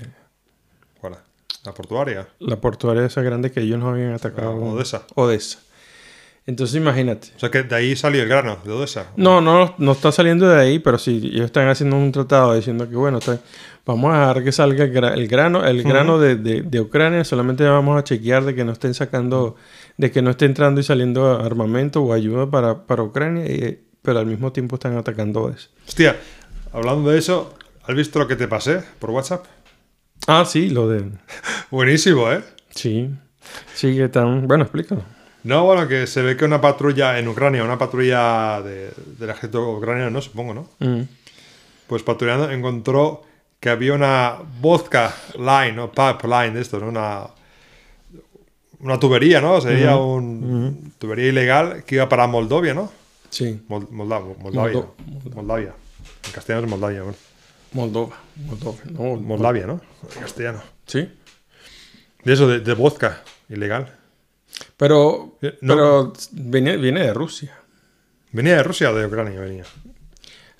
[1.65, 2.27] La portuaria.
[2.39, 4.51] la portuaria esa grande que ellos no habían atacado.
[4.51, 5.03] Ah, Odessa.
[5.15, 5.59] Odessa.
[6.45, 7.27] Entonces imagínate.
[7.35, 9.07] O sea que de ahí salió el grano, de Odessa.
[9.17, 12.89] No, no, no está saliendo de ahí, pero sí, ellos están haciendo un tratado diciendo
[12.89, 13.39] que, bueno, está-
[13.85, 17.23] vamos a dejar que salga el, gra- el grano, el grano de, de- de Ucrania,
[17.23, 19.57] solamente vamos a chequear de que no estén sacando,
[19.97, 24.17] de que no esté entrando y saliendo armamento o ayuda para, para Ucrania, y- pero
[24.19, 25.69] al mismo tiempo están atacando eso.
[25.87, 26.15] Hostia,
[26.73, 29.45] hablando de eso, ¿has visto lo que te pasé por WhatsApp?
[30.27, 31.05] Ah, sí, lo de...
[31.71, 32.43] Buenísimo, ¿eh?
[32.71, 33.09] Sí,
[33.73, 34.47] sí, que tan...
[34.47, 35.01] Bueno, explícalo.
[35.43, 39.71] No, bueno, que se ve que una patrulla en Ucrania, una patrulla de- del ejército
[39.77, 40.21] ucraniano, ¿no?
[40.21, 40.69] Supongo, ¿no?
[40.79, 41.03] Mm.
[41.87, 43.23] Pues patrullando encontró
[43.59, 46.87] que había una vodka line, o pipe line de esto, ¿no?
[46.89, 47.27] Una,
[48.81, 49.59] una tubería, ¿no?
[49.61, 52.91] Sería Ujú, un tubería ilegal que iba para Moldovia, ¿no?
[53.29, 54.73] Sí, Mol- Moldav- Moldavia.
[54.79, 54.95] Moldo-
[55.35, 55.73] Moldavia.
[56.25, 57.17] En castellano es Moldavia, bueno.
[57.73, 58.17] Moldova.
[58.35, 58.77] Moldova.
[58.91, 59.81] No, Mol- Moldavia, ¿no?
[60.15, 60.61] En castellano.
[60.85, 61.07] Sí.
[62.23, 63.95] De eso, de, de vodka ilegal.
[64.77, 65.75] Pero, Eh, no.
[65.75, 67.55] pero viene, viene de Rusia.
[68.31, 69.39] ¿Venía de Rusia o de Ucrania?
[69.39, 69.63] Venía.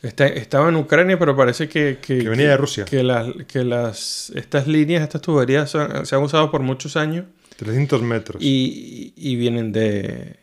[0.01, 1.97] Está- estaba en Ucrania, pero parece que...
[2.01, 2.85] Que, Que venía de Rusia.
[2.85, 7.25] Que, las, que las, estas líneas, estas tuberías son- se han usado por muchos años
[7.57, 8.41] 300 metros.
[8.41, 10.37] y, y vienen de,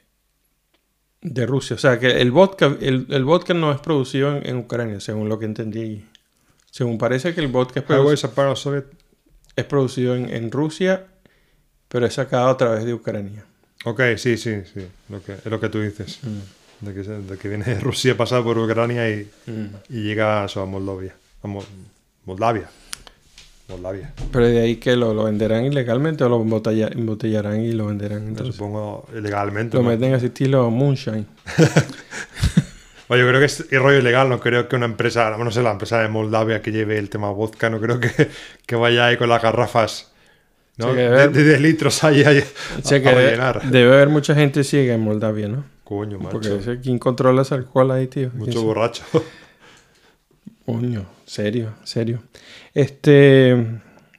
[1.23, 1.77] de Rusia.
[1.77, 5.29] O sea, que el vodka, el, el vodka no es producido en, en Ucrania, según
[5.31, 6.05] lo que entendí.
[6.77, 8.25] Según parece que el vodka es,
[9.57, 11.07] es producido en, en Rusia,
[11.89, 13.47] pero es sacado a través de Ucrania.
[13.87, 14.87] Ok, sí, sí, sí.
[15.09, 16.19] Lo que, es lo que tú dices.
[16.23, 16.85] Mm.
[16.87, 19.67] De, que, de que viene de Rusia, pasa por Ucrania y, Mm.
[19.89, 21.15] y llega a, eso, a Moldovia.
[21.43, 21.65] A Mo-
[22.27, 22.69] Moldavia.
[23.69, 24.13] Moldavia.
[24.31, 28.29] Pero de ahí que lo, lo venderán ilegalmente o lo embotella- embotellarán y lo venderán.
[28.29, 29.79] Entonces, supongo ilegalmente.
[29.79, 29.89] lo ¿no?
[29.89, 31.25] meten así estilo moonshine.
[33.09, 34.29] Oye, yo creo que es, es rollo ilegal.
[34.29, 37.31] No creo que una empresa, no sé, la empresa de Moldavia que lleve el tema
[37.31, 38.11] vodka, no creo que,
[38.67, 40.13] que vaya ahí con las garrafas.
[40.77, 40.93] ¿no?
[40.93, 43.63] De, de 10 litros ahí, ahí a- debe, rellenar.
[43.71, 45.65] debe haber mucha gente ciega en Moldavia, ¿no?
[45.85, 46.33] Coño, macho.
[46.41, 48.29] Porque ¿quién controla ese alcohol ahí, tío?
[48.31, 49.05] ¿Quién Mucho borracho.
[50.67, 52.23] Coño, serio, serio.
[52.75, 53.55] Este,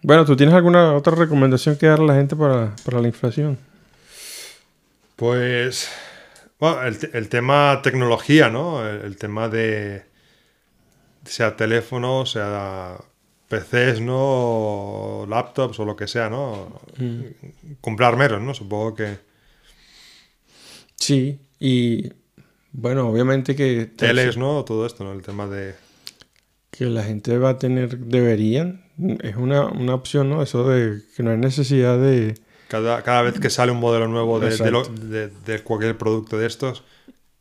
[0.02, 3.58] bueno, ¿tú tienes alguna otra recomendación que dar a la gente para, para la inflación?
[5.16, 5.90] Pues,
[6.60, 8.88] bueno, el, el tema tecnología, ¿no?
[8.88, 10.06] El, el tema de,
[11.26, 12.98] sea teléfono, sea
[13.48, 14.18] PCs, ¿no?
[14.18, 16.82] O laptops o lo que sea, ¿no?
[17.82, 18.54] Comprar menos, ¿no?
[18.54, 19.28] Supongo que
[20.96, 22.12] Sí, y
[22.74, 24.66] bueno, obviamente que, teles, ¿no?
[24.66, 25.14] Todo esto, ¿no?
[25.14, 25.76] El tema de...
[26.72, 28.84] que la gente va a tener, deberían,
[29.22, 30.42] es una, una opción, ¿no?
[30.42, 32.36] Eso de que no hay necesidad de,
[32.68, 36.38] Cada, cada vez que sale un modelo nuevo de, de lo- de- de cualquier producto
[36.38, 36.84] de estos,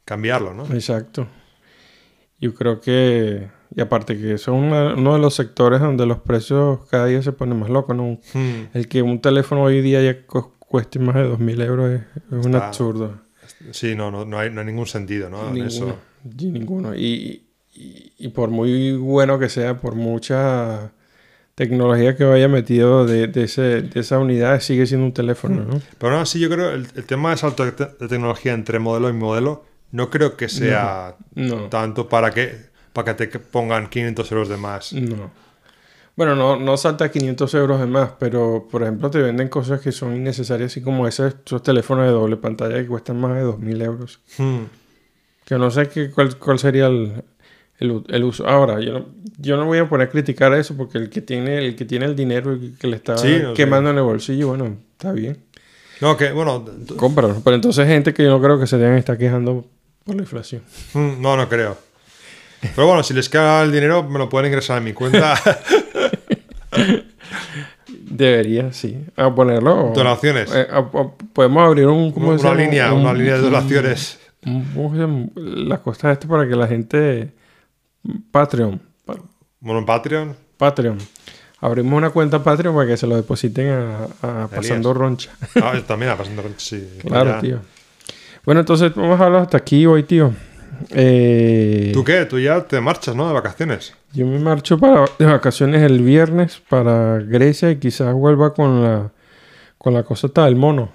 [0.05, 0.65] cambiarlo, ¿no?
[0.73, 1.27] Exacto.
[2.39, 6.81] Yo creo que, y aparte que son una- uno de los sectores donde los precios
[6.91, 8.19] cada día se ponen más locos, ¿no?
[8.35, 8.67] Hmm.
[8.75, 12.47] El que un teléfono hoy día ya cu- cueste más de 2.000 euros es, es
[12.47, 13.21] un Está- absurdo.
[13.71, 15.49] Sí, no, no, no, hay, no hay ningún sentido, ¿no?
[15.49, 15.69] En Ninguno.
[15.69, 15.97] eso.
[16.39, 16.95] Y ninguno.
[16.95, 20.93] Y, y- y por muy bueno que sea, por mucha
[21.57, 25.81] tecnología que vaya metido de, de ese- de esa unidad, sigue siendo un teléfono, ¿no?
[25.99, 28.79] Pero aún así, yo creo el, el tema de salto de, te- de tecnología entre
[28.79, 31.69] modelo y modelo, no creo que sea No.
[31.69, 32.55] tanto para que,
[32.92, 34.92] para que te pongan 500 euros de más.
[34.92, 35.31] No.
[36.14, 39.92] Bueno, no, no salta 500 euros de más, pero por ejemplo te venden cosas que
[39.92, 43.83] son innecesarias, así como esos, esos teléfonos de doble pantalla que cuestan más de 2.000
[43.83, 44.21] euros.
[44.38, 44.64] Hmm.
[45.45, 47.23] Que no sé qué, cuál, cuál sería el,
[47.79, 48.47] el el uso.
[48.47, 49.07] Ahora, yo no,
[49.39, 52.07] yo no voy a poner a criticar eso porque el que tiene el, que tiene
[52.07, 55.39] el dinero que le está Sí, quemando en el bolsillo, bueno, está bien.
[56.01, 56.65] No, que bueno,
[56.97, 57.41] Cómpralo.
[57.43, 59.67] Pero entonces gente que yo no creo que se deben estar quejando
[60.05, 60.62] por la inflación.
[60.95, 61.77] hmm, no, no creo.
[62.75, 65.35] Pero bueno, si les queda el dinero, me lo pueden ingresar a mi cuenta.
[67.89, 68.99] Debería, sí.
[69.17, 69.93] A ponerlo.
[69.95, 70.51] Donaciones.
[70.55, 72.12] Eh, a- a- podemos abrir un...
[72.12, 72.55] ¿cómo una llama?
[72.55, 74.19] línea, Un- una línea de un- donaciones.
[74.45, 75.27] un- ¿Cómo se llama?
[75.35, 77.33] La cosa esta para que la gente...
[78.31, 78.81] Patreon.
[79.05, 79.16] Pa-
[79.61, 80.37] Bueno, en Patreon.
[80.57, 80.99] Patreon.
[81.61, 84.05] Abrimos una cuenta Patreon para que se lo depositen a,
[84.45, 85.31] a Pasando Roncha.
[85.62, 86.87] Ah, también a pasando sí.
[87.07, 87.40] claro, ya.
[87.40, 87.59] tío.
[88.45, 90.33] Bueno, entonces vamos a hablar hasta aquí hoy, tío.
[90.90, 92.27] Eh, ¿Tú qué?
[92.27, 93.27] Tú ya te marchas, ¿no?
[93.27, 93.95] De vacaciones.
[94.12, 99.11] Yo me marcho para, de vacaciones el viernes para Grecia y quizás vuelva con la,
[99.79, 100.92] con la cosa del mono.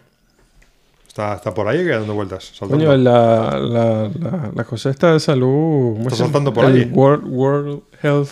[1.11, 2.53] Está, está por ahí que dando vueltas.
[2.57, 2.85] Saltando.
[2.85, 5.95] Coño, la, la, la, la cosa esta de salud.
[5.95, 6.89] ¿cómo Está saltando por el ahí.
[6.89, 8.29] World, World Health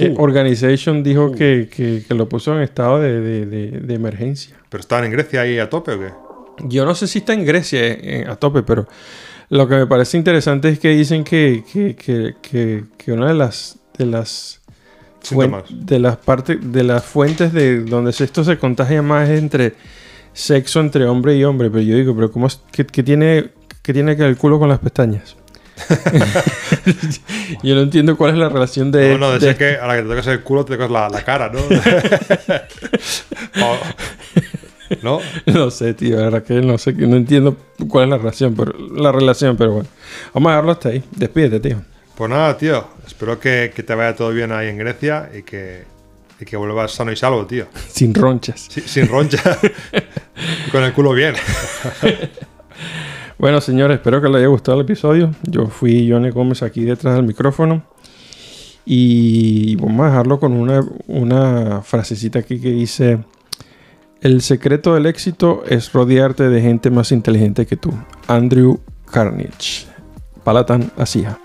[0.00, 0.12] eh.
[0.18, 4.56] Organization dijo que, que, que lo puso en estado de, de, de, de emergencia.
[4.68, 6.12] ¿Pero están en Grecia ahí a tope o qué?
[6.64, 8.88] Yo no sé si está en Grecia eh, a tope, pero
[9.50, 13.34] lo que me parece interesante es que dicen que, que, que, que, que una de
[13.34, 14.60] las de las
[15.20, 15.62] Síntomas.
[15.70, 19.74] de las partes de las fuentes de donde esto se contagia más es entre
[20.36, 21.70] sexo entre hombre y hombre.
[21.70, 23.50] Pero yo digo, pero cómo es- qué, qué tiene
[23.82, 25.36] qué tiene que ver el culo con las pestañas?
[27.62, 29.96] yo no entiendo cuál es la relación de, No, no, de- decir que a la
[29.96, 31.60] que te tocas el culo te tocas la, la cara, ¿no?
[33.62, 33.78] O-
[35.02, 35.20] ¿No?
[35.46, 37.56] No sé, tío, la verdad que no sé, no entiendo
[37.88, 39.88] cuál es la relación, pero la relación, pero bueno.
[40.32, 41.02] Vamos a dejarlo hasta ahí.
[41.16, 41.82] Despídete, tío.
[42.16, 42.86] Pues nada, tío.
[43.06, 45.84] Espero que, que te vaya todo bien ahí en Grecia y que,
[46.40, 47.66] y que vuelvas sano y salvo, tío.
[47.88, 48.66] Sin ronchas.
[48.68, 49.58] Sí, sin roncha.
[50.66, 51.34] y con el culo bien.
[53.38, 55.30] Bueno, señores, espero que les haya gustado el episodio.
[55.42, 57.84] Yo fui Johnny Gómez aquí detrás del micrófono.
[58.86, 63.18] Y vamos a dejarlo con una, una frasecita aquí que dice:
[64.22, 67.92] El secreto del éxito es rodearte de gente más inteligente que tú.
[68.26, 69.86] Andrew Carnage.
[70.42, 71.38] Palatan Asija.